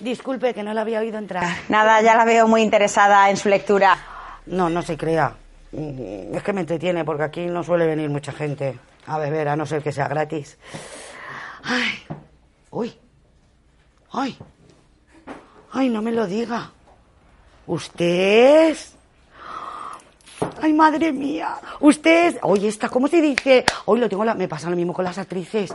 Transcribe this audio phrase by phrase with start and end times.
[0.00, 1.44] Disculpe que no la había oído entrar.
[1.68, 3.98] Nada, ya la veo muy interesada en su lectura.
[4.46, 5.34] No, no se crea.
[5.72, 9.56] Mm, Es que me entretiene porque aquí no suele venir mucha gente a beber, a
[9.56, 10.56] no ser que sea gratis.
[11.62, 12.02] Ay,
[12.70, 12.92] uy,
[14.12, 14.36] ay,
[15.72, 16.70] ay, no me lo diga.
[17.66, 18.94] ¿Usted es?
[20.62, 21.56] Ay, madre mía.
[21.80, 22.38] Usted es...
[22.42, 23.64] Oye, esta, ¿cómo se dice?
[23.84, 24.34] Hoy lo tengo, la...
[24.34, 25.72] me pasa lo mismo con las actrices.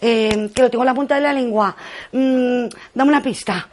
[0.00, 1.76] Eh, que lo tengo en la punta de la lengua.
[2.12, 3.68] Mm, dame una pista.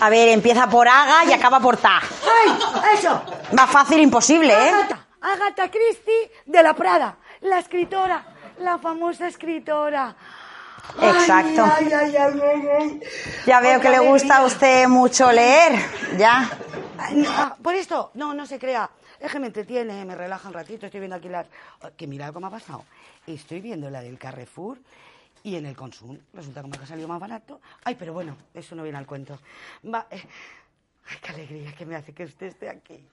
[0.00, 2.00] A ver, empieza por Aga y acaba por Ta.
[2.00, 2.52] ¡Ay,
[2.94, 3.20] eso!
[3.52, 4.70] Más fácil imposible, ¿eh?
[4.70, 8.24] Agatha, Agatha Christie de la Prada, la escritora,
[8.60, 10.16] la famosa escritora.
[11.02, 11.64] Exacto.
[11.64, 13.00] Ay, ay, ay, ay, ay.
[13.46, 15.72] Ya veo que le gusta a usted mucho leer.
[16.18, 16.50] Ya.
[17.28, 18.90] Ah, por esto, no, no se crea.
[19.20, 20.86] Es que me entretiene, me relaja un ratito.
[20.86, 21.46] Estoy viendo aquí las.
[21.82, 22.84] oh, Que mira cómo ha pasado.
[23.26, 24.78] Estoy viendo la del Carrefour
[25.42, 26.18] y en el Consum.
[26.32, 27.60] Resulta como que ha salido más barato.
[27.84, 29.38] Ay, pero bueno, eso no viene al cuento.
[29.84, 30.06] Va.
[30.10, 30.22] eh,
[31.08, 33.06] Ay, qué alegría que me hace que usted esté aquí.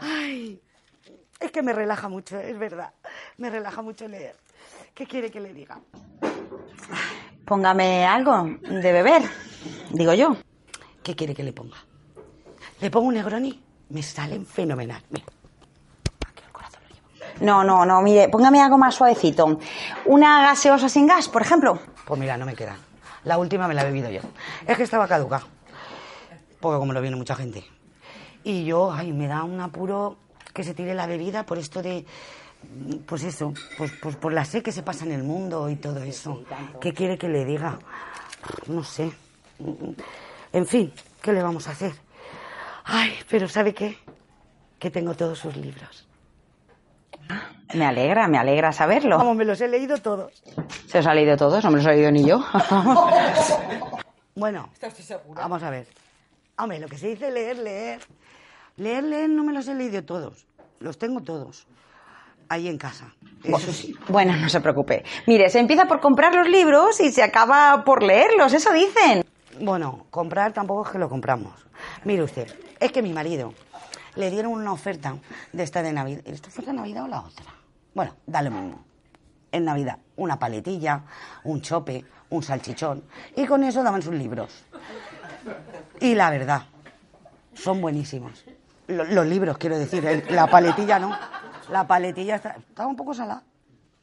[0.00, 0.60] Ay,
[1.40, 2.92] es que me relaja mucho, es verdad.
[3.38, 4.36] Me relaja mucho leer.
[4.94, 5.78] ¿Qué quiere que le diga?
[7.48, 9.22] Póngame algo de beber,
[9.90, 10.36] digo yo.
[11.02, 11.78] ¿Qué quiere que le ponga?
[12.80, 13.58] ¿Le pongo un Negroni?
[13.88, 15.02] Me salen fenomenal.
[15.08, 15.24] Mira.
[16.26, 17.44] Aquí el corazón lo llevo.
[17.44, 19.58] No, no, no, mire, póngame algo más suavecito.
[20.04, 21.78] Una gaseosa sin gas, por ejemplo.
[22.04, 22.76] Pues mira, no me queda.
[23.24, 24.20] La última me la he bebido yo.
[24.66, 25.42] Es que estaba caduca.
[26.60, 27.64] Porque como lo viene mucha gente.
[28.44, 30.18] Y yo, ay, me da un apuro
[30.52, 32.04] que se tire la bebida por esto de.
[33.06, 36.02] Pues eso, pues, pues por la sed que se pasa en el mundo y todo
[36.02, 36.44] eso.
[36.80, 37.78] ¿Qué quiere que le diga?
[38.66, 39.10] No sé.
[40.52, 40.92] En fin,
[41.22, 41.92] ¿qué le vamos a hacer?
[42.84, 43.98] Ay, pero ¿sabe qué?
[44.78, 46.06] Que tengo todos sus libros.
[47.74, 49.18] Me alegra, me alegra saberlo.
[49.18, 50.42] Vamos, me los he leído todos.
[50.86, 51.62] ¿Se os ha leído todos?
[51.64, 52.44] No me los he leído ni yo.
[54.34, 54.70] Bueno,
[55.34, 55.88] vamos a ver.
[56.58, 58.00] Hombre, lo que se dice leer, leer.
[58.76, 60.46] Leer, leer, no me los he leído todos.
[60.78, 61.66] Los tengo todos.
[62.48, 63.12] Ahí en casa.
[63.44, 63.94] Eso sí.
[64.08, 65.04] Bueno, no se preocupe.
[65.26, 69.24] Mire, se empieza por comprar los libros y se acaba por leerlos, eso dicen.
[69.60, 71.52] Bueno, comprar tampoco es que lo compramos.
[72.04, 73.52] Mire usted, es que mi marido
[74.16, 75.16] le dieron una oferta
[75.52, 76.22] de esta de Navidad.
[76.24, 77.44] ¿Esta fue la Navidad o la otra?
[77.94, 78.84] Bueno, da lo mismo.
[79.52, 81.02] En Navidad, una paletilla,
[81.44, 83.04] un chope, un salchichón.
[83.36, 84.64] Y con eso daban sus libros.
[86.00, 86.62] Y la verdad,
[87.54, 88.44] son buenísimos.
[88.88, 90.04] Lo- Los, libros, quiero decir.
[90.06, 91.16] el- La paletilla no.
[91.70, 93.42] La paletilla está- estaba un poco salada.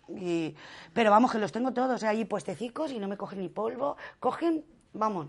[0.10, 0.54] Y,
[0.94, 3.98] pero vamos, que los tengo todos eh, ahí puestecicos y no me cogen ni polvo.
[4.20, 5.28] Cogen, vamos,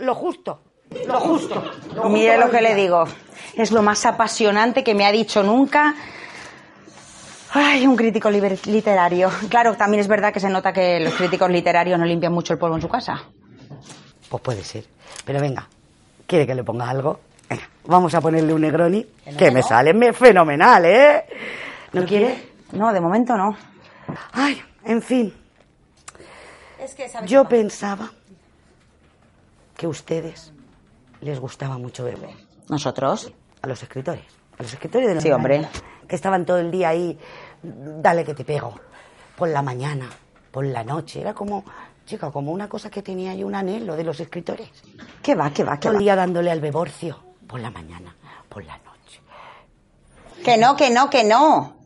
[0.00, 0.62] lo justo.
[1.06, 1.62] Lo justo.
[1.94, 3.04] Lo Mire lo que le digo.
[3.54, 5.94] Es lo más apasionante que me ha dicho nunca.
[7.52, 9.30] Ay, un crítico literario.
[9.48, 12.58] Claro, también es verdad que se nota que los críticos literarios no limpian mucho el
[12.58, 13.22] polvo en su casa.
[14.28, 14.84] Pues puede ser.
[15.24, 15.66] Pero venga,
[16.26, 17.20] ¿quiere que le ponga algo?
[17.48, 19.06] Venga, vamos a ponerle un Negroni,
[19.38, 21.24] que me sale me- fenomenal, ¿eh?
[21.92, 22.52] ¿No quiere?
[22.72, 23.56] No, de momento no.
[24.32, 25.34] Ay, en fin.
[27.26, 28.10] Yo pensaba
[29.76, 30.52] que a ustedes
[31.20, 32.30] les gustaba mucho beber.
[32.68, 33.32] ¿Nosotros?
[33.62, 34.24] A los escritores.
[34.58, 35.66] A los escritores de la Sí, hombre.
[36.06, 37.18] Que estaban todo el día ahí,
[37.62, 38.74] dale que te pego.
[39.36, 40.08] Por la mañana,
[40.50, 41.20] por la noche.
[41.20, 41.64] Era como,
[42.06, 44.68] chica, como una cosa que tenía yo un anhelo de los escritores.
[45.22, 45.98] ¿Qué va, qué va, qué Todo va?
[45.98, 47.18] el día dándole al beborcio.
[47.46, 48.14] Por la mañana,
[48.48, 49.20] por la noche.
[50.44, 51.77] Que no, que no, que no.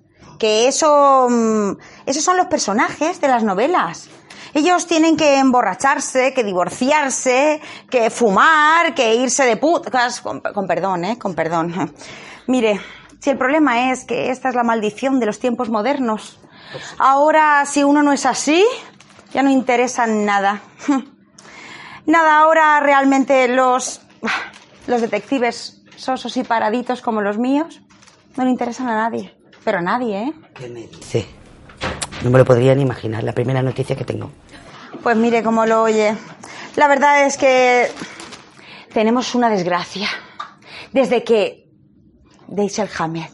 [0.42, 1.28] Que eso.
[1.30, 4.08] mm, Esos son los personajes de las novelas.
[4.54, 10.20] Ellos tienen que emborracharse, que divorciarse, que fumar, que irse de putas.
[10.20, 11.16] Con, perdón, ¿eh?
[11.16, 11.94] Con perdón.
[12.48, 12.81] Mire,
[13.20, 16.41] si el problema es que esta es la maldición de los tiempos modernos.
[16.98, 18.64] Ahora, si uno no es así,
[19.32, 20.61] ya no interesa nada.
[22.05, 24.00] Nada, ahora realmente los,
[24.88, 27.81] los detectives sosos y paraditos como los míos
[28.37, 29.37] no le interesan a nadie.
[29.64, 30.32] Pero nadie, ¿eh?
[30.55, 31.26] ¿Qué me dice?
[32.23, 34.31] No me lo podría ni imaginar, la primera noticia que tengo.
[35.03, 36.17] Pues mire cómo lo oye.
[36.76, 37.88] La verdad es que
[38.93, 40.09] tenemos una desgracia.
[40.93, 41.69] Desde que
[42.49, 43.31] Dashiell Hammett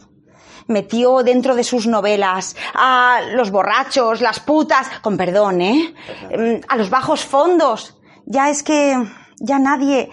[0.67, 5.93] metió dentro de sus novelas a los borrachos, las putas, con perdón, ¿eh?
[6.35, 7.97] Mm, A los bajos fondos.
[8.25, 8.95] Ya es que
[9.39, 10.09] ya nadie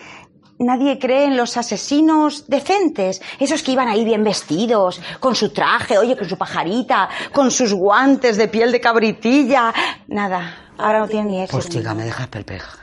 [0.59, 5.99] nadie cree en los asesinos decentes, esos que iban ahí bien vestidos, con su traje,
[5.99, 9.73] oye, con su pajarita, con sus guantes de piel de cabritilla.
[10.09, 11.53] Nada, ahora no tienen ni eso.
[11.53, 12.79] Pues chica, me dejas perpleja.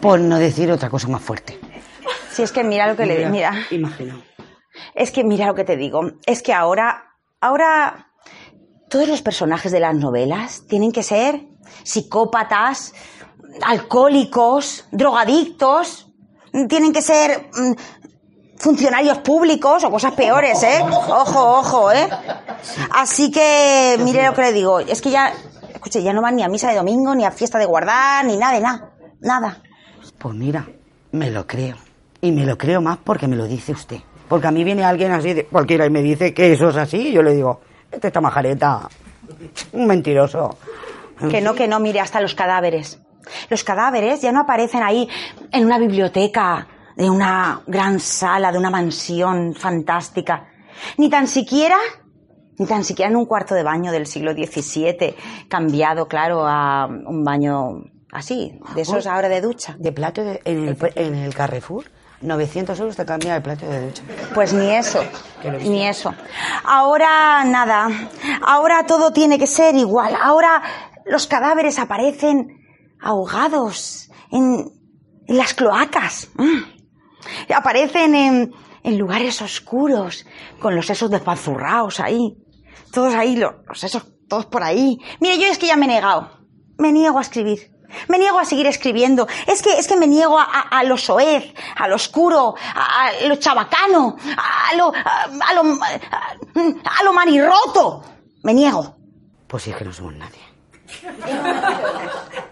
[0.00, 1.58] Por no decir otra cosa más fuerte.
[2.30, 3.66] Si es que mira lo que le digo, mira.
[3.70, 4.22] Imagino.
[4.94, 6.12] Es que mira lo que te digo.
[6.26, 8.12] Es que ahora, ahora,
[8.88, 11.42] todos los personajes de las novelas tienen que ser
[11.82, 12.94] psicópatas,
[13.62, 16.09] alcohólicos, drogadictos,
[16.68, 17.72] tienen que ser mm,
[18.56, 20.80] funcionarios públicos o cosas peores, ¿eh?
[20.82, 22.08] Ojo, ojo, ¿eh?
[22.92, 25.32] Así que, mire lo que le digo, es que ya,
[25.72, 28.36] escuche, ya no van ni a misa de domingo, ni a fiesta de guardar, ni
[28.36, 29.58] nada de nada, nada.
[30.18, 30.68] Pues mira,
[31.12, 31.76] me lo creo.
[32.20, 34.00] Y me lo creo más porque me lo dice usted.
[34.28, 37.08] Porque a mí viene alguien así, de cualquiera, y me dice que eso es así,
[37.08, 37.60] y yo le digo,
[37.90, 38.88] este está majareta,
[39.72, 40.56] un mentiroso.
[41.30, 43.00] Que no, que no, mire, hasta los cadáveres.
[43.48, 45.08] Los cadáveres ya no aparecen ahí
[45.52, 50.46] en una biblioteca de una gran sala, de una mansión fantástica.
[50.96, 51.76] Ni tan siquiera,
[52.58, 55.14] ni tan siquiera en un cuarto de baño del siglo XVII,
[55.48, 59.76] cambiado, claro, a un baño así, de esos ahora de ducha.
[59.78, 61.84] De plato de- en, el, en el Carrefour,
[62.22, 64.02] 900 euros te cambia el plato de ducha.
[64.34, 65.02] Pues ni eso,
[65.62, 66.12] ni eso.
[66.64, 67.88] Ahora nada,
[68.46, 70.14] ahora todo tiene que ser igual.
[70.20, 70.62] Ahora
[71.06, 72.59] los cadáveres aparecen
[73.02, 74.70] ahogados en,
[75.26, 76.28] en las cloacas.
[76.34, 77.52] Mm.
[77.54, 78.52] Aparecen en,
[78.82, 80.24] en lugares oscuros,
[80.60, 82.36] con los sesos despanzurrados ahí.
[82.92, 84.98] Todos ahí, los, los sesos, todos por ahí.
[85.20, 86.30] Mire, yo es que ya me he negado.
[86.78, 87.70] Me niego a escribir.
[88.08, 89.26] Me niego a seguir escribiendo.
[89.48, 93.06] Es que, es que me niego a, a- a lo soez, a lo oscuro, a,
[93.08, 98.02] a lo chabacano, a lo, a, a lo, a, a lo manirroto.
[98.44, 98.96] Me niego.
[99.48, 100.38] Pues sí, es que no somos nadie.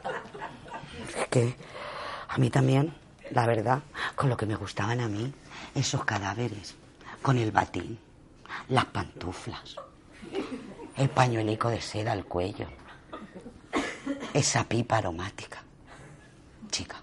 [1.29, 1.57] que
[2.29, 2.95] a mí también,
[3.31, 3.81] la verdad,
[4.15, 5.33] con lo que me gustaban a mí,
[5.75, 6.75] esos cadáveres,
[7.23, 7.99] con el batín,
[8.69, 9.77] las pantuflas,
[10.97, 12.67] el pañuelico de seda al cuello,
[14.33, 15.63] esa pipa aromática.
[16.71, 16.97] Chica,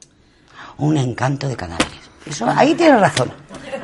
[0.77, 2.10] un encanto de cadáveres.
[2.25, 3.31] Eso, ahí tienes razón.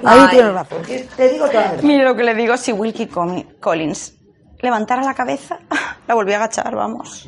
[0.03, 0.81] Ahí tienes razón.
[1.15, 1.83] Te digo toda la verdad.
[1.83, 4.15] Mire lo que le digo, si Wilkie Collins
[4.59, 5.59] levantara la cabeza,
[6.07, 7.27] la volví a agachar, vamos.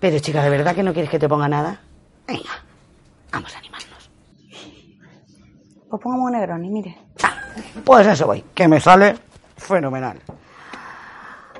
[0.00, 1.78] Pero chica, ¿de verdad que no quieres que te ponga nada?
[2.26, 2.64] Venga,
[3.30, 4.10] vamos a animarnos.
[5.90, 6.96] Pues pongamos un Negroni, mire.
[7.22, 7.36] Ah,
[7.84, 9.16] pues eso voy, que me sale
[9.58, 10.18] fenomenal.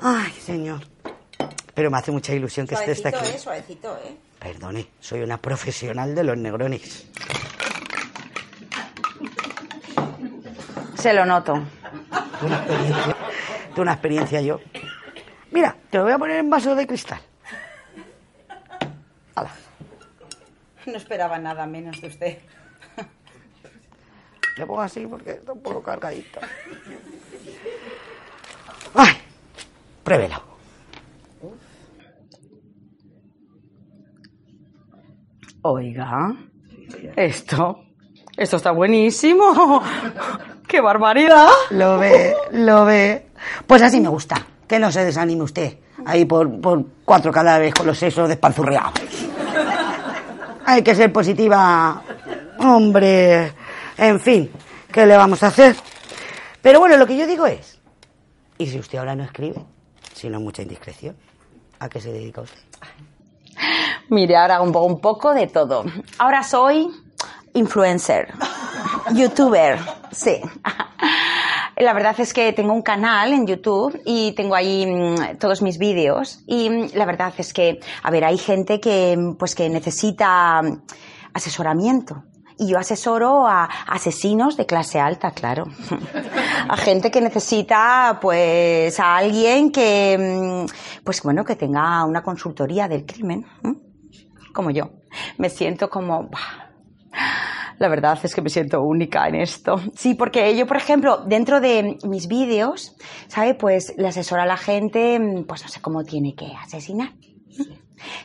[0.00, 0.80] Ay, señor.
[1.74, 3.38] Pero me hace mucha ilusión que esté aquí.
[3.38, 4.16] suavecito, ¿eh?
[4.38, 7.06] Perdone, soy una profesional de los negronis.
[10.94, 11.60] Se lo noto.
[12.42, 13.16] Una experiencia,
[13.74, 14.60] de una experiencia yo.
[15.50, 17.20] Mira, te lo voy a poner en vaso de cristal.
[20.86, 22.38] No esperaba nada menos de usted.
[24.56, 26.40] Le pongo así porque está un poco cargadito.
[28.94, 29.16] Ay,
[30.02, 30.50] pruébelo.
[35.62, 36.34] Oiga,
[37.16, 37.84] esto,
[38.36, 39.82] esto está buenísimo.
[40.66, 41.48] ¡Qué barbaridad!
[41.70, 43.26] Lo ve, lo ve.
[43.66, 44.46] Pues así me gusta.
[44.66, 45.78] Que no se desanime usted.
[46.06, 48.92] Ahí por, por cuatro cadáveres con los sesos despanzurreados.
[50.64, 52.02] Hay que ser positiva.
[52.58, 53.52] Hombre.
[53.96, 54.50] En fin,
[54.92, 55.76] ¿qué le vamos a hacer?
[56.62, 57.78] Pero bueno, lo que yo digo es.
[58.58, 59.64] ¿Y si usted ahora no escribe?
[60.14, 61.16] Si no es mucha indiscreción.
[61.78, 62.60] ¿A qué se dedica usted?
[64.10, 65.84] Mire, ahora un un poco de todo.
[66.18, 66.90] Ahora soy
[67.54, 68.32] influencer,
[69.12, 69.78] youtuber,
[70.12, 70.40] sí.
[71.80, 75.78] La verdad es que tengo un canal en YouTube y tengo ahí mm, todos mis
[75.78, 79.68] vídeos y mm, la verdad es que, a ver, hay gente que, mm, pues, que
[79.70, 80.60] necesita
[81.32, 82.24] asesoramiento.
[82.58, 85.64] Y yo asesoro a asesinos de clase alta, claro.
[86.68, 90.66] A gente que necesita, pues, a alguien que,
[91.02, 93.46] pues, bueno, que tenga una consultoría del crimen.
[94.52, 94.90] Como yo.
[95.38, 96.69] Me siento como, "Buah,
[97.80, 99.76] la verdad es que me siento única en esto.
[99.96, 102.94] Sí, porque yo, por ejemplo, dentro de mis vídeos,
[103.26, 103.54] ¿sabe?
[103.54, 107.14] Pues le asesoro a la gente, mm, pues no sé cómo tiene que asesinar.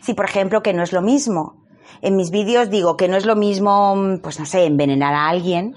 [0.01, 1.65] Sí, por ejemplo, que no es lo mismo.
[2.01, 5.29] En mis vídeos digo que no es lo mismo, mm, pues no sé, envenenar a
[5.29, 5.73] alguien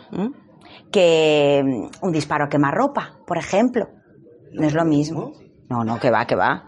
[0.91, 3.91] que mm, un disparo a quemarropa, por ejemplo.
[4.55, 5.35] No es lo mismo.
[5.71, 6.65] No, no, que va, que va.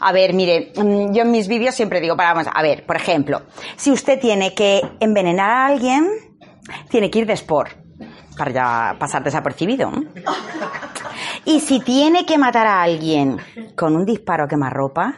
[0.00, 3.42] A ver, mire, yo en mis vídeos siempre digo, para, vamos, a ver, por ejemplo,
[3.76, 6.27] si usted tiene que envenenar a alguien,
[6.88, 7.72] tiene que ir de sport
[8.36, 9.90] para ya pasar desapercibido.
[11.44, 13.38] Y si tiene que matar a alguien
[13.74, 15.14] con un disparo a quemarropa,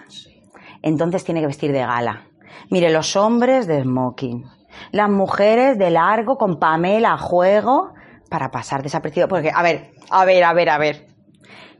[0.82, 2.26] entonces tiene que vestir de gala.
[2.70, 4.44] Mire, los hombres de smoking,
[4.92, 7.92] Las mujeres de largo con Pamela a juego
[8.30, 9.28] para pasar desapercibido.
[9.28, 11.06] Porque, a ver, a ver, a ver, a ver.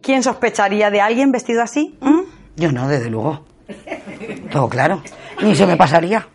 [0.02, 1.96] ¿Quién sospecharía de alguien vestido así?
[2.00, 2.20] ¿Mm?
[2.56, 3.44] Yo no, desde luego.
[4.50, 5.02] Todo claro.
[5.42, 6.26] Ni se me pasaría.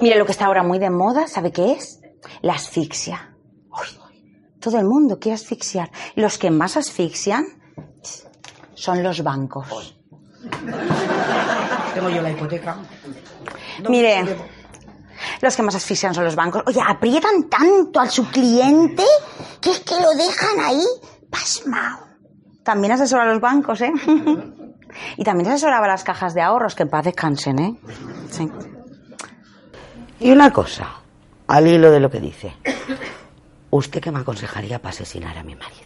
[0.00, 2.00] Mire, lo que está ahora muy de moda, ¿sabe qué es?
[2.42, 3.34] La asfixia.
[3.70, 5.90] Uy, todo el mundo quiere asfixiar.
[6.16, 7.44] Los que más asfixian
[8.74, 9.96] son los bancos.
[11.94, 12.76] Tengo yo la hipoteca.
[13.88, 14.24] Mire,
[15.40, 16.62] los que más asfixian son los bancos.
[16.66, 19.04] Oye, aprietan tanto a su cliente
[19.60, 20.84] que es que lo dejan ahí
[21.30, 22.06] pasmado.
[22.62, 23.92] También asesora a los bancos, ¿eh?
[25.16, 27.80] y también asesoraba a las cajas de ahorros, que en paz descansen, ¿eh?
[28.30, 28.50] Sí.
[30.20, 30.88] Y una cosa,
[31.46, 32.54] al hilo de lo que dice.
[33.70, 35.82] ¿Usted qué me aconsejaría para asesinar a mi marido?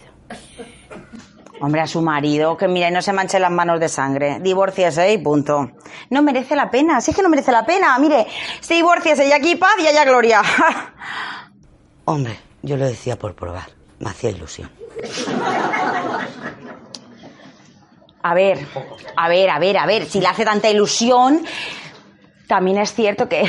[1.61, 4.39] Hombre, a su marido, que mira, y no se manche las manos de sangre.
[4.41, 5.73] Divórciese y punto.
[6.11, 7.99] No merece la pena, si es que no merece la pena.
[7.99, 8.27] Mire,
[8.61, 10.43] se divórciese y aquí paz y allá gloria.
[12.05, 13.71] Hombre, yo lo decía por probar.
[13.99, 14.71] Me hacía ilusión.
[18.23, 18.67] A ver,
[19.17, 21.45] a ver, a ver, a ver, si le hace tanta ilusión,
[22.49, 23.45] también es cierto que...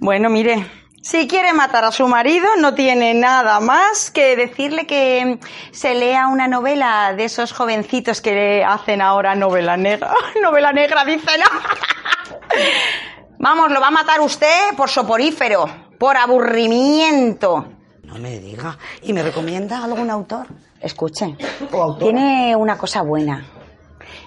[0.00, 0.66] bueno, mire,
[1.02, 5.38] si quiere matar a su marido, no tiene nada más que decirle que
[5.70, 10.12] se lea una novela de esos jovencitos que hacen ahora novela negra.
[10.42, 11.40] novela negra, dicen.
[13.38, 15.66] Vamos, lo va a matar usted por soporífero,
[15.98, 17.68] por aburrimiento.
[18.02, 18.76] No me diga.
[19.02, 20.46] ¿Y me recomienda algún autor?
[20.80, 21.36] Escuche,
[21.72, 23.44] O tiene una cosa buena.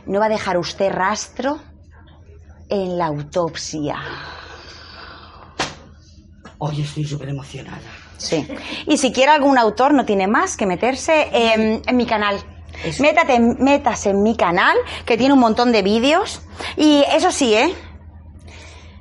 [0.06, 1.60] No va a dejar usted rastro
[2.72, 3.98] en la autopsia.
[6.58, 7.80] Hoy estoy súper emocionada.
[8.18, 8.48] Sí.
[8.88, 12.38] Y si quiere algún autor, no tiene más que meterse en, en mi canal.
[12.84, 13.02] Eso.
[13.02, 16.42] Métate, métase en mi canal, que tiene un montón de vídeos.
[16.78, 17.74] Y eso sí, ¿eh?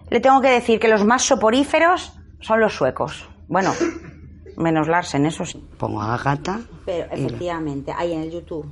[0.08, 3.28] Le tengo que decir que los más soporíferos son los suecos.
[3.46, 3.74] Bueno,
[4.56, 5.62] menos Larsen, eso sí.
[5.78, 6.60] Pongo a Gata.
[6.86, 8.66] Pero y- efectivamente, ahí en el YouTube.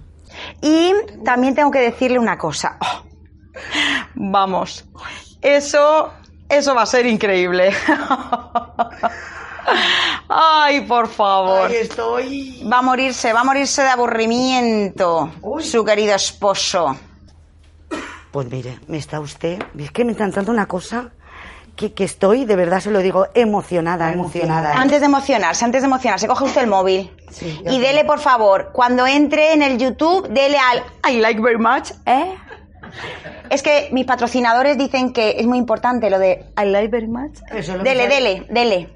[0.62, 0.92] Y
[1.24, 2.78] también tengo que decirle una cosa.
[2.80, 3.02] Oh,
[4.18, 4.84] vamos,
[5.40, 6.12] eso,
[6.48, 7.72] eso va a ser increíble.
[10.28, 11.66] Ay, por favor.
[11.70, 12.62] Ahí estoy.
[12.70, 15.62] Va a morirse, va a morirse de aburrimiento, Uy.
[15.64, 16.96] su querido esposo.
[18.30, 19.62] Pues mire, me está usted.
[19.78, 21.10] Es que me está entrando una cosa
[21.76, 24.72] que, que estoy, de verdad se lo digo, emocionada, emocionada.
[24.74, 28.70] Antes de emocionarse, antes de emocionarse, coge usted el móvil Sí, y dele, por favor,
[28.72, 30.82] cuando entre en el YouTube, dele al
[31.14, 32.34] I like very much, ¿eh?
[33.50, 37.38] Es que mis patrocinadores dicen que es muy importante lo de I like very much.
[37.50, 38.88] Eso es lo Dele, dele, dele.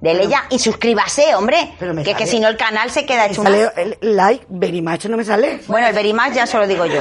[0.00, 0.44] Dele Pero- ya.
[0.50, 1.74] Y suscríbase, hombre.
[1.78, 3.50] Pero me Que, que si no el canal se queda hecho una...
[3.50, 5.60] sale el like, very much, no me sale.
[5.66, 7.00] Bueno, el very much ya se lo digo yo.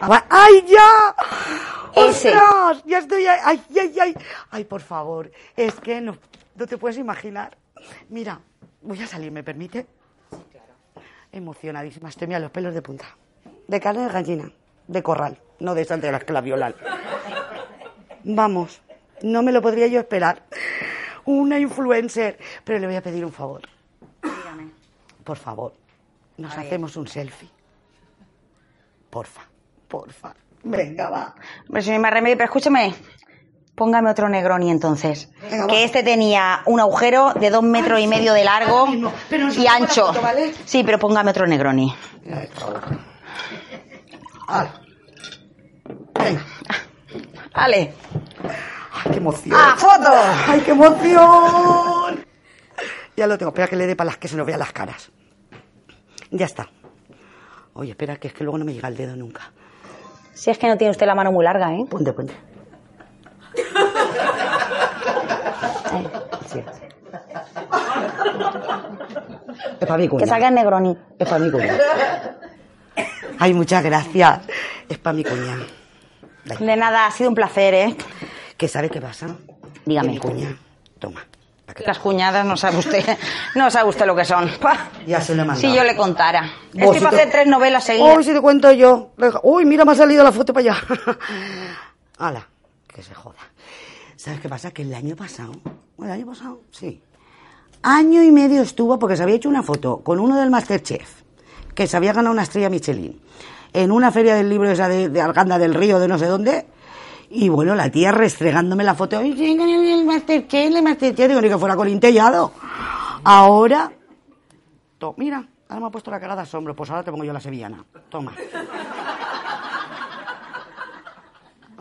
[0.00, 1.14] ¡Ay, ya!
[1.94, 2.82] ¡Ostras!
[2.86, 3.40] Ya estoy ahí.
[3.44, 4.14] ¡Ay, ay, ay!
[4.50, 5.30] Ay, por favor.
[5.56, 6.16] Es que no,
[6.54, 7.56] no te puedes imaginar.
[8.10, 8.40] Mira,
[8.82, 9.86] voy a salir, ¿me permite?
[11.32, 12.08] Emocionadísima.
[12.08, 13.06] Estoy mira los pelos de punta.
[13.66, 14.50] De carne de gallina.
[14.86, 15.38] De corral.
[15.60, 16.74] No de esas de la.
[18.24, 18.80] Vamos.
[19.22, 20.42] No me lo podría yo esperar.
[21.24, 22.38] Una influencer.
[22.64, 23.62] Pero le voy a pedir un favor.
[25.24, 25.72] Por favor.
[26.36, 26.66] Nos A ver.
[26.66, 27.48] hacemos un selfie.
[29.10, 29.42] Porfa.
[29.88, 30.34] Porfa.
[30.64, 31.34] Venga, va.
[31.68, 32.94] Hombre, si no hay más remedio, pero escúcheme.
[33.74, 35.30] Póngame otro Negroni entonces.
[35.50, 38.86] Venga, que este tenía un agujero de dos metros y medio de largo.
[39.28, 40.06] Pero y ancho.
[40.06, 40.52] foto, ¿vale?
[40.64, 41.92] Sí, pero póngame otro Negroni.
[42.32, 42.48] Ay,
[44.46, 44.72] Hala.
[46.18, 46.42] Venga.
[47.54, 47.94] Vale.
[48.92, 49.54] Ay, qué emoción.
[49.58, 50.10] ¡Ah, foto!
[50.48, 52.24] ¡Ay, qué emoción!
[53.16, 53.50] Ya lo tengo.
[53.50, 55.10] Espera que le dé para las que se nos vean las caras.
[56.30, 56.68] Ya está.
[57.74, 59.52] Oye, espera, que es que luego no me llega el dedo nunca.
[60.32, 61.84] Si es que no tiene usted la mano muy larga, ¿eh?
[61.88, 62.34] Ponte, ponte.
[66.50, 66.62] Sí.
[69.80, 70.26] Es para mi Que cuña.
[70.26, 70.96] salga el Negroni.
[71.18, 71.74] Es para mi cuña.
[73.38, 74.40] Ay, muchas gracias.
[74.88, 75.58] Es para mi cuña.
[76.44, 76.64] Dale.
[76.66, 77.96] De nada, ha sido un placer, ¿eh?
[78.56, 79.34] ¿Qué sabe qué pasa?
[79.84, 80.08] Dígame.
[80.08, 80.56] Que Mi cuña.
[80.98, 81.24] Toma.
[81.74, 83.02] que- Las cuñadas no sabe usted,
[83.56, 84.48] no sabe usted lo que son.
[84.60, 84.90] Pa.
[85.06, 85.68] Ya se lo he mandado.
[85.68, 86.42] Si yo le contara.
[86.74, 88.16] Vos, Estoy para hacer tres novelas seguidas.
[88.16, 89.10] Uy, si te cuento yo.
[89.42, 90.82] Uy, mira, me ha salido la foto para allá.
[92.18, 92.46] Hala,
[92.86, 93.36] que se joda.
[94.16, 94.70] ¿Sabes qué pasa?
[94.70, 95.52] Que el año pasado,
[96.02, 96.60] ¿el año pasado?
[96.70, 97.02] Sí.
[97.82, 101.22] Año y medio estuvo porque se había hecho una foto con uno del Masterchef,
[101.74, 103.20] que se había ganado una estrella Michelin,
[103.72, 106.66] en una feria del libro esa de, de Arganda del Río, de no sé dónde.
[107.30, 109.18] Y bueno, la tía restregándome la foto.
[109.18, 111.28] Ay, sí, el Masterchef, el Masterchef.
[111.28, 112.52] Digo, ni que fuera con intellado.
[113.24, 113.90] Ahora
[114.98, 116.76] To- Mira, ahora me ha puesto la cara de asombro.
[116.76, 117.84] Pues ahora te pongo yo la sevillana.
[118.08, 118.32] Toma.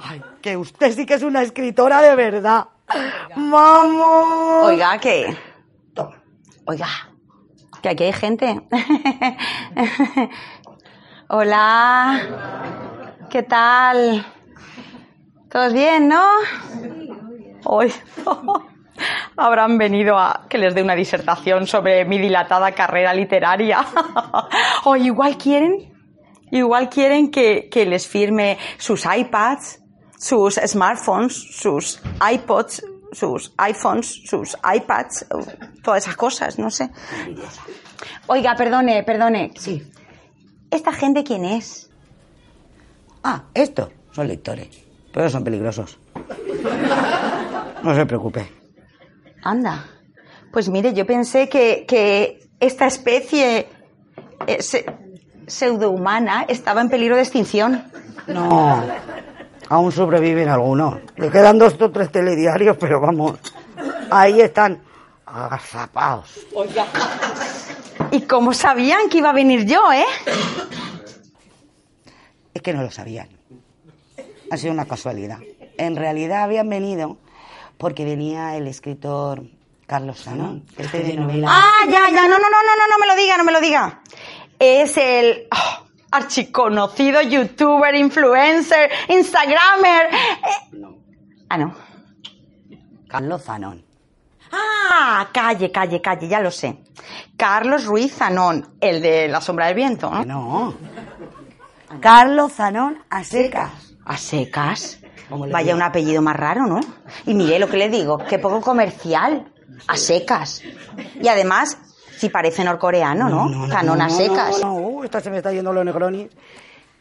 [0.01, 2.65] Ay, que usted sí que es una escritora de verdad.
[3.35, 4.65] ¡Vamos!
[4.65, 5.37] Oiga, que.
[5.93, 6.15] Toma.
[6.65, 6.87] Oiga,
[7.83, 8.61] que aquí hay gente.
[11.27, 12.21] Hola.
[13.29, 14.25] ¿Qué tal?
[15.51, 16.23] ¿Todos bien, no?
[17.65, 17.93] Hoy
[19.37, 23.85] habrán venido a que les dé una disertación sobre mi dilatada carrera literaria.
[24.85, 25.93] o igual quieren,
[26.51, 29.83] igual quieren que, que les firme sus iPads,
[30.17, 32.81] sus smartphones, sus iPods,
[33.13, 35.25] sus iPhones, sus iPads,
[35.83, 36.89] todas esas cosas, no sé.
[38.27, 39.51] Oiga, perdone, perdone.
[39.57, 39.83] Sí.
[40.71, 41.89] ¿Esta gente quién es?
[43.23, 44.67] Ah, estos son lectores,
[45.13, 45.97] pero son peligrosos.
[47.83, 48.47] No se preocupe.
[49.43, 49.85] Anda.
[50.51, 53.67] Pues mire, yo pensé que, que esta especie
[54.47, 54.85] eh, se-
[55.47, 57.83] pseudohumana estaba en peligro de extinción.
[58.27, 58.83] No,
[59.73, 60.99] aún sobreviven algunos.
[61.15, 63.39] Le quedan dos o tres telediarios, pero vamos,
[64.11, 64.83] ahí están
[65.25, 66.45] agazapados.
[68.11, 70.05] ¿Y cómo sabían que iba a venir yo, eh?
[72.53, 73.29] Es que no lo sabían.
[74.51, 75.39] Ha sido una casualidad.
[75.79, 77.17] En realidad habían venido
[77.79, 79.41] porque venía el escritor
[79.87, 81.47] Carlos Sanón, este de novela.
[81.49, 83.59] Ah, ya, ya, no, no, no, no, no, no me lo diga, no me lo
[83.59, 84.01] diga.
[84.59, 85.82] Es el oh,
[86.13, 90.07] archiconocido youtuber, influencer, instagramer.
[90.13, 90.85] eh.
[91.49, 91.75] Ah, no.
[93.07, 93.85] Carlos Zanón.
[94.51, 96.77] Ah, calle, calle, calle, ya lo sé.
[97.37, 100.73] Carlos Ruiz Zanón, el de La Sombra del Viento, Que ¿no?
[101.89, 101.99] no.
[101.99, 103.71] Carlos Zanón a secas.
[104.05, 104.99] A secas.
[105.29, 106.79] ¿Cómo le Vaya un apellido más raro, ¿no?
[107.25, 109.51] Y mire lo que le digo, qué poco comercial.
[109.87, 110.61] A secas.
[111.21, 111.77] Y además,
[112.23, 113.67] si parece norcoreano, ¿no?
[113.67, 114.61] Zanón a no, secas.
[114.61, 116.31] No, no, uh, esta se me está yendo los negronis.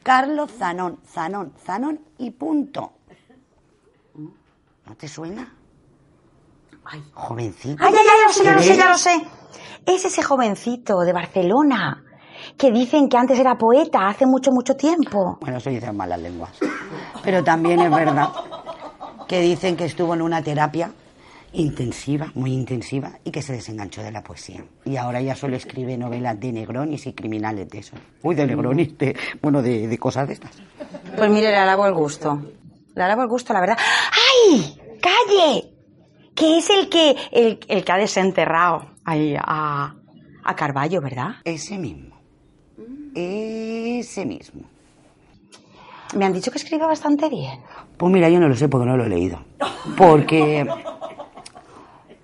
[0.03, 2.95] Carlos Zanón, Zanón, Zanón y punto.
[4.17, 5.55] ¿No te suena?
[6.85, 7.85] Ay, jovencito.
[7.85, 9.27] Ay, ya, ya, ya lo sé, ya lo sé, ¿Qué ya lo sé.
[9.87, 12.03] Es ese jovencito de Barcelona
[12.59, 15.39] que dicen que antes era poeta hace mucho, mucho tiempo.
[15.41, 16.51] Bueno, eso dicen malas lenguas.
[17.23, 18.29] Pero también es verdad
[19.29, 20.91] que dicen que estuvo en una terapia
[21.55, 24.65] intensiva, muy intensiva, y que se desenganchó de la poesía.
[24.85, 27.97] Y ahora ya solo escribe novelas de negronis y criminales de eso.
[28.23, 30.53] Uy, de negronis, de, bueno, de, de cosas de estas.
[31.17, 32.41] Pues mire, le alabo el gusto.
[32.95, 33.79] Le alabo el gusto, la verdad.
[34.49, 34.79] ¡Ay!
[35.01, 35.69] ¡Calle!
[36.35, 39.95] Que es el que, el, el que ha desenterrado ahí a,
[40.45, 41.37] a Carballo, ¿verdad?
[41.45, 42.17] Ese mismo.
[43.15, 44.63] Ese mismo.
[46.17, 47.61] Me han dicho que escribe bastante bien.
[47.97, 49.43] Pues mira, yo no lo sé porque no lo he leído.
[49.97, 50.67] Porque,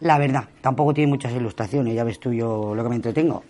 [0.01, 3.45] la verdad, tampoco tiene muchas ilustraciones, ya ves tú yo lo que me entretengo.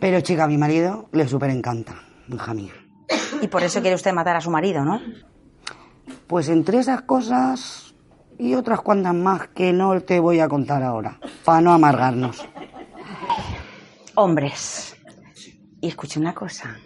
[0.00, 1.94] Pero chica, a mi marido le súper encanta,
[2.28, 2.72] hija mía.
[3.42, 5.00] Y por eso quiere usted matar a su marido, ¿no?
[6.26, 7.94] Pues entre esas cosas
[8.38, 12.46] y otras cuantas más que no te voy a contar ahora, para no amargarnos.
[14.14, 14.96] Hombres.
[15.80, 16.76] Y escuche una cosa.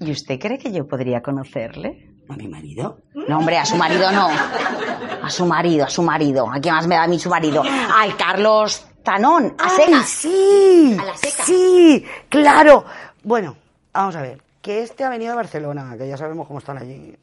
[0.00, 2.09] ¿Y usted cree que yo podría conocerle?
[2.30, 2.98] ¿A mi marido?
[3.14, 4.28] No, hombre, a su marido no.
[4.28, 6.48] A su marido, a su marido.
[6.50, 7.62] ¿A quién más me da a mí su marido?
[7.62, 10.08] Al Carlos Tanón, a ¡Ay, secas.
[10.08, 10.96] sí!
[11.00, 11.42] A la seca.
[11.44, 12.04] ¡Sí!
[12.28, 12.84] ¡Claro!
[13.24, 13.56] Bueno,
[13.92, 14.42] vamos a ver.
[14.62, 17.16] Que este ha venido a Barcelona, que ya sabemos cómo están allí.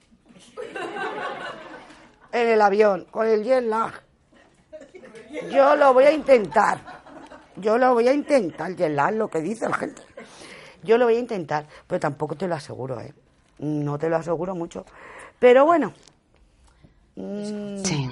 [2.31, 3.93] En el avión, con el jet lag.
[5.51, 6.79] Yo lo voy a intentar.
[7.55, 10.01] Yo lo voy a intentar, jet lag, lo que dice la gente.
[10.83, 13.13] Yo lo voy a intentar, pero tampoco te lo aseguro, ¿eh?
[13.59, 14.85] No te lo aseguro mucho.
[15.39, 15.93] Pero bueno.
[17.15, 18.09] Mm, Sí.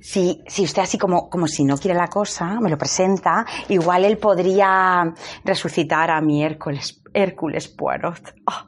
[0.00, 4.04] Si, si usted así como, como si no quiere la cosa, me lo presenta, igual
[4.04, 8.34] él podría resucitar a mi Hércules, Hércules Poirot.
[8.46, 8.66] Oh,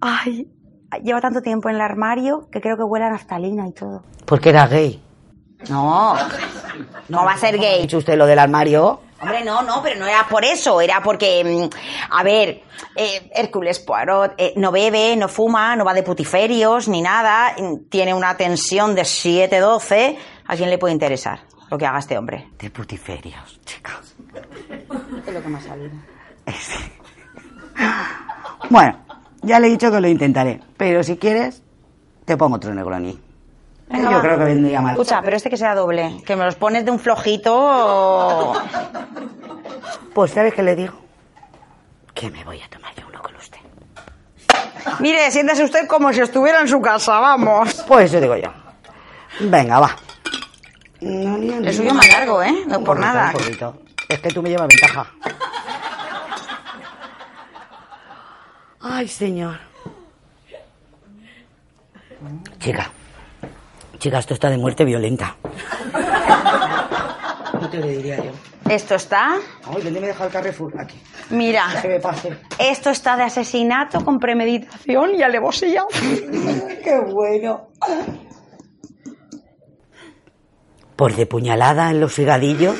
[0.00, 0.48] ay,
[1.04, 4.02] lleva tanto tiempo en el armario que creo que huele a naftalina y todo.
[4.26, 5.00] Porque era gay.
[5.70, 6.16] No,
[7.08, 7.82] no va a ser ¿Ha gay.
[7.82, 9.00] dicho usted lo del armario?
[9.20, 12.62] Hombre, no, no, pero no era por eso, era porque, mm, a ver,
[12.94, 17.88] eh, Hércules Poirot eh, no bebe, no fuma, no va de putiferios ni nada, mm,
[17.88, 22.50] tiene una tensión de 7-12, ¿a quién le puede interesar lo que haga este hombre?
[22.58, 24.00] De putiferios, chica.
[25.26, 25.90] Es lo que me ha salido.
[28.70, 28.98] Bueno,
[29.42, 31.62] ya le he dicho que lo intentaré, pero si quieres,
[32.24, 33.18] te pongo otro Negroni.
[33.90, 34.92] Yo creo que vendría mal.
[34.92, 38.54] Escucha, pero este que sea doble, que me los pones de un flojito.
[40.14, 40.94] Pues, ¿sabes qué le digo?
[42.14, 43.58] Que me voy a tomar yo uno con usted.
[45.00, 47.74] Mire, siéntese usted como si estuviera en su casa, vamos.
[47.86, 48.50] Pues eso digo yo.
[49.40, 49.96] Venga, va.
[51.00, 52.64] No, ni- El suyo más largo, ¿eh?
[52.66, 53.26] No Un por poquito, nada.
[53.28, 53.82] un poquito.
[54.08, 55.06] Es que tú me llevas ventaja.
[58.80, 59.58] Ay, señor.
[62.58, 62.90] Chica,
[63.98, 65.36] Chica, esto está de muerte violenta.
[67.60, 68.30] No te lo diría yo.
[68.68, 70.78] Esto está, Ay, ¿dónde me he dejado el Carrefour?
[70.78, 71.00] Aquí.
[71.30, 72.38] mira, Que me pase.
[72.58, 75.84] esto está de asesinato con premeditación y alevosía.
[76.84, 77.68] Qué bueno.
[80.96, 82.76] Por de puñalada en los higadillos.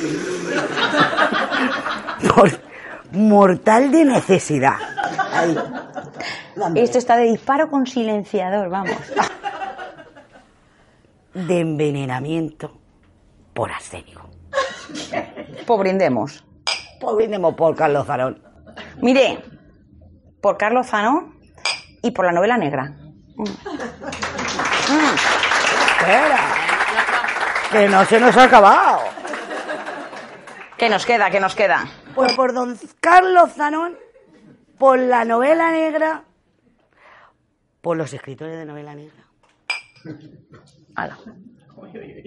[2.34, 2.50] Por
[3.12, 4.76] mortal de necesidad.
[5.32, 5.56] Ahí.
[6.74, 8.92] Esto está de disparo con silenciador, vamos.
[11.46, 12.80] De envenenamiento
[13.54, 14.28] por arsénico.
[15.66, 16.44] Pues brindemos.
[17.00, 18.42] Pues brindemos por Carlos Zarón.
[19.00, 19.38] Mire,
[20.40, 21.34] por Carlos Zano
[22.02, 22.94] y por la novela negra.
[25.98, 26.38] Espera.
[27.70, 29.00] Que no se nos ha acabado.
[30.76, 31.30] ¿Qué nos queda?
[31.30, 31.84] ¿Qué nos queda?
[32.14, 33.96] Pues por don Carlos Zanón,
[34.78, 36.24] por la novela negra,
[37.80, 39.24] por los escritores de novela negra.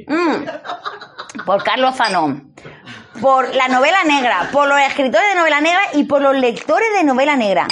[0.07, 1.45] Mm.
[1.45, 2.53] Por Carlos Zanón.
[3.21, 7.03] Por la novela negra, por los escritores de novela negra y por los lectores de
[7.03, 7.67] novela negra.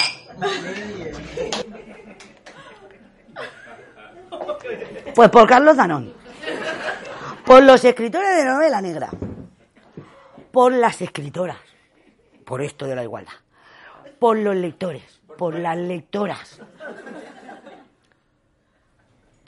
[5.14, 6.14] Pues por Carlos Zanón.
[7.44, 9.10] Por los escritores de novela negra.
[10.52, 11.58] Por las escritoras.
[12.44, 13.32] Por esto de la igualdad.
[14.18, 15.20] Por los lectores.
[15.36, 16.60] Por las lectoras.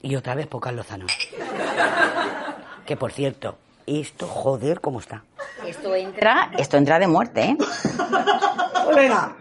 [0.03, 1.09] Y otra vez por Carlos Zanón.
[2.85, 5.23] Que por cierto, esto joder cómo está.
[5.67, 7.57] Esto entra, esto entra de muerte, ¿eh?
[8.95, 9.37] Venga.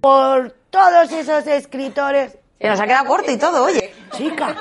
[0.00, 2.38] Por todos esos escritores.
[2.60, 3.92] Se nos ha quedado corto y todo, oye.
[4.12, 4.56] Chica.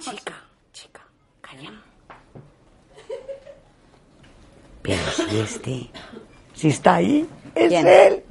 [0.00, 0.34] Chica,
[0.72, 1.00] chica,
[1.40, 1.72] calla.
[4.82, 5.90] Pero si este,
[6.54, 7.86] si está ahí, es ¿Quién?
[7.86, 8.24] él,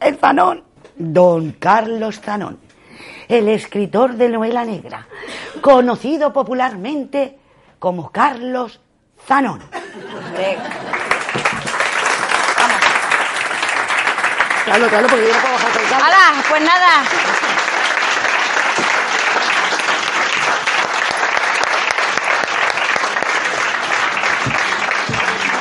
[0.00, 0.64] el Zanón.
[0.98, 2.58] Don Carlos Zanón,
[3.28, 5.06] el escritor de novela negra,
[5.60, 7.38] conocido popularmente
[7.78, 8.80] como Carlos
[9.26, 9.60] Zanón.
[14.64, 16.02] Claro, claro, porque yo no puedo bajar con Carlos.
[16.08, 16.42] ¡Hala!
[16.48, 17.04] Pues nada.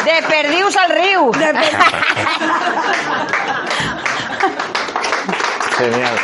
[0.06, 1.32] De perdius al río.
[1.32, 1.54] De-
[5.78, 6.16] Genial.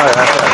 [0.00, 0.49] Muchísimas gracias.